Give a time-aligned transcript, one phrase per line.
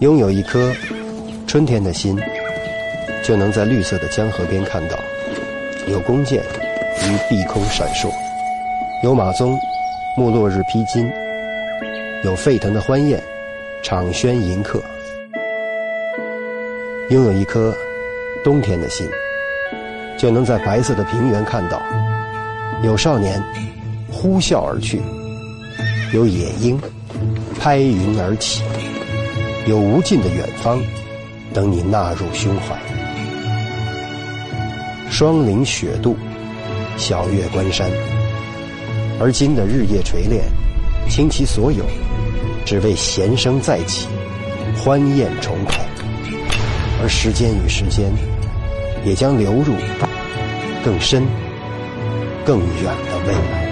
[0.00, 0.72] 拥有一颗
[1.46, 2.18] 春天的心，
[3.24, 4.98] 就能在绿色的江河边看到，
[5.88, 6.42] 有弓箭
[7.02, 8.10] 于碧空闪烁，
[9.02, 9.58] 有马鬃
[10.18, 11.10] 暮落日披金，
[12.24, 13.18] 有沸腾的欢宴
[13.82, 14.82] 场轩迎客。
[17.08, 17.74] 拥有一颗
[18.44, 19.08] 冬天的心，
[20.18, 21.80] 就能在白色的平原看到，
[22.82, 23.42] 有少年
[24.12, 25.00] 呼啸而去，
[26.12, 26.80] 有野鹰
[27.58, 28.62] 拍云而起。
[29.66, 30.80] 有无尽的远方，
[31.52, 32.78] 等你纳入胸怀。
[35.10, 36.16] 霜林雪渡，
[36.96, 37.90] 晓月关山。
[39.18, 40.44] 而今的日夜锤炼，
[41.08, 41.84] 倾其所有，
[42.64, 44.06] 只为弦声再起，
[44.76, 45.80] 欢宴重开。
[47.02, 48.12] 而时间与时间，
[49.04, 49.74] 也将流入
[50.84, 51.26] 更深、
[52.44, 53.65] 更远的未来。